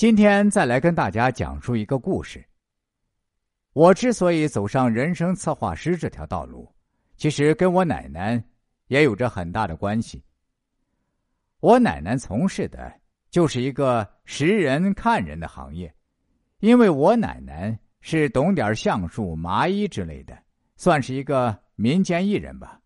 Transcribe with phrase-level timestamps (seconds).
[0.00, 2.42] 今天再来跟大家讲述一个故事。
[3.74, 6.66] 我之所以走上人生策划师这条道路，
[7.18, 8.42] 其实跟我奶奶
[8.86, 10.24] 也有着很大的关系。
[11.60, 12.90] 我奶奶从事的
[13.28, 15.94] 就是一个识人看人的行业，
[16.60, 20.34] 因为我奶奶是懂点相术、麻衣之类的，
[20.76, 22.80] 算是一个民间艺人吧。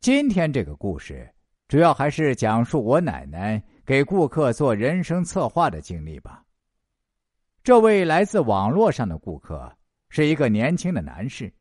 [0.00, 1.26] 今天这个故事
[1.66, 3.62] 主要还是讲述我奶奶。
[3.90, 6.44] 给顾客做人生策划的经历吧。
[7.64, 9.76] 这位来自网络上的顾客
[10.08, 11.52] 是一个年轻的男士，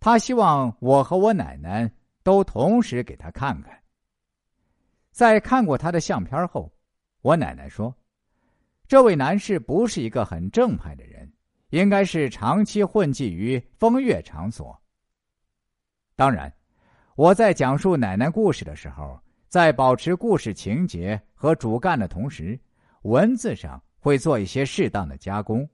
[0.00, 1.88] 他希望我和我奶奶
[2.24, 3.80] 都同时给他看看。
[5.12, 6.68] 在看过他的相片后，
[7.20, 7.96] 我奶奶说
[8.88, 11.32] ：“这位男士不是一个很正派的人，
[11.70, 14.76] 应该是长期混迹于风月场所。”
[16.16, 16.52] 当然，
[17.14, 19.16] 我在讲述奶奶故事的时候。
[19.52, 22.58] 在保持故事情节和主干的同时，
[23.02, 25.68] 文字上会做一些适当的加工。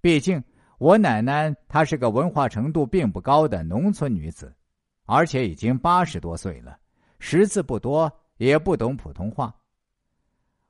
[0.00, 0.42] 毕竟，
[0.78, 4.56] 我奶奶她是个文化程度并不高的农村女子，
[5.04, 6.78] 而且已经八十多岁了，
[7.18, 9.54] 识字不多，也不懂普通话。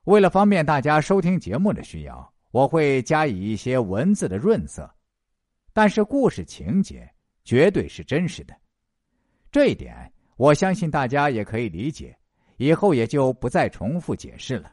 [0.03, 4.93] 为了方便大家收听节目的需要，我会加以一些文字的润色，
[5.71, 7.09] 但是故事情节
[7.45, 8.53] 绝对是真实的，
[9.49, 10.11] 这一点。
[10.39, 12.17] 我相信大家也可以理解，
[12.55, 14.71] 以后也就不再重复解释了。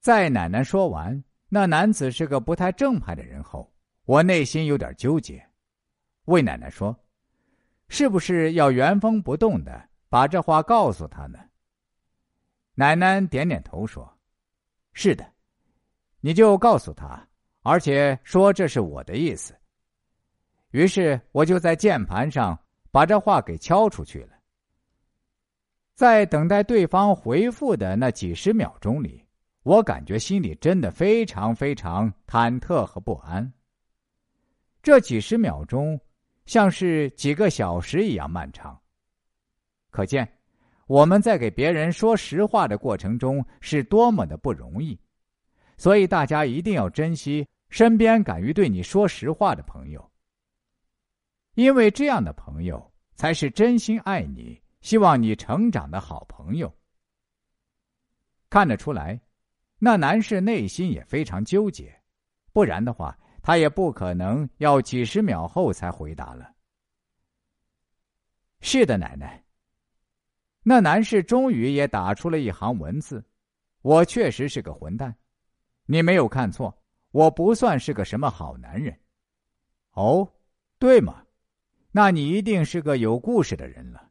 [0.00, 3.72] 在奶奶说完那男子是个不太正派的人后，
[4.06, 5.40] 我内心有点纠结，
[6.24, 6.98] 魏奶奶说
[7.86, 11.38] ：“是不是要原封不动的把这话告诉他呢？”
[12.74, 14.18] 奶奶点点头说
[14.94, 15.24] ：“是的，
[16.18, 17.24] 你就告诉他，
[17.62, 19.54] 而且说这是我的意思。”
[20.74, 22.58] 于是我就在键盘上。
[22.94, 24.28] 把这话给敲出去了。
[25.96, 29.20] 在等待对方回复的那几十秒钟里，
[29.64, 33.52] 我感觉心里真的非常非常忐忑和不安。
[34.80, 36.00] 这几十秒钟
[36.46, 38.80] 像是几个小时一样漫长。
[39.90, 40.28] 可见
[40.86, 44.96] 我们在给别人说实话的过程中是多么的不容易。
[45.76, 50.08] 所以大家一定要珍惜身边敢于对你说实话的朋友。
[51.54, 56.72] 因为这样的朋友才是真心爱你、希望你成长的好朋友。
[58.50, 59.20] 看得出来，
[59.78, 62.00] 那男士内心也非常纠结，
[62.52, 66.52] 不然的话，他也不可能要几十秒后才回答了。
[68.60, 69.44] 是的，奶奶。
[70.62, 73.24] 那男士终于也打出了一行文字
[73.82, 75.14] ：“我确实是个混蛋，
[75.84, 76.76] 你没有看错，
[77.10, 78.98] 我不算是个什么好男人。”
[79.92, 80.26] 哦，
[80.78, 81.23] 对吗？
[81.96, 84.10] 那你一定是个有故事的人了。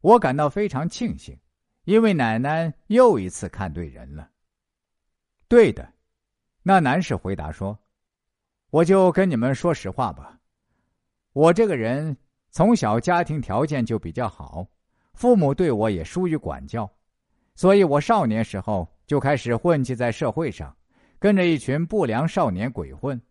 [0.00, 1.38] 我感到非常庆幸，
[1.84, 4.28] 因为奶奶又一次看对人了。
[5.46, 5.88] 对的，
[6.64, 7.78] 那男士回答说
[8.70, 10.40] ：“我就跟你们说实话吧，
[11.32, 12.16] 我这个人
[12.50, 14.66] 从小家庭条件就比较好，
[15.14, 16.92] 父母对我也疏于管教，
[17.54, 20.76] 所以我少年时候就开始混迹在社会上，
[21.20, 23.22] 跟着一群不良少年鬼混。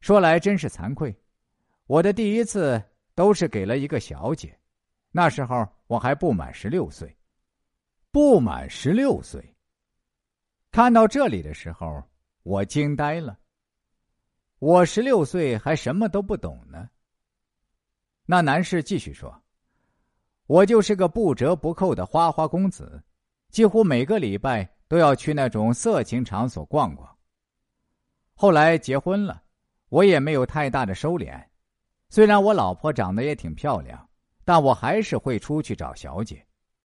[0.00, 1.12] 说来真是惭愧。”
[1.86, 2.82] 我的第一次
[3.14, 4.58] 都是给了一个小姐，
[5.10, 7.14] 那时候我还不满十六岁，
[8.10, 9.54] 不满十六岁。
[10.70, 12.02] 看到这里的时候，
[12.42, 13.38] 我惊呆了。
[14.58, 16.88] 我十六岁还什么都不懂呢。
[18.24, 19.42] 那男士继续说
[20.48, 23.04] ：“我就是个不折不扣的花花公子，
[23.50, 27.14] 几乎每个礼拜都要去那种色情场所逛逛。
[28.32, 29.42] 后来结婚了，
[29.90, 31.44] 我也没有太大的收敛。”
[32.14, 34.08] 虽然我老婆长得也挺漂亮，
[34.44, 36.46] 但我还是会出去找小姐。